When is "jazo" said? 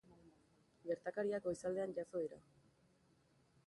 2.01-2.25